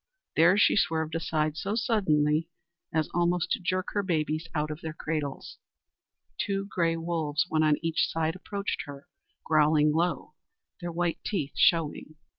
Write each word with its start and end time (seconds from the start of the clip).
There 0.35 0.57
she 0.57 0.75
swerved 0.75 1.13
aside 1.13 1.55
so 1.57 1.75
suddenly 1.75 2.49
as 2.91 3.07
almost 3.13 3.51
to 3.51 3.59
jerk 3.59 3.89
her 3.93 4.01
babies 4.01 4.47
out 4.55 4.71
of 4.71 4.81
their 4.81 4.93
cradles. 4.95 5.59
Two 6.39 6.65
gray 6.65 6.97
wolves, 6.97 7.45
one 7.49 7.61
on 7.61 7.77
each 7.83 8.07
side, 8.07 8.35
approached 8.35 8.85
her, 8.87 9.07
growling 9.45 9.91
low 9.93 10.33
their 10.81 10.91
white 10.91 11.19
teeth 11.23 11.53
showing. 11.55 12.15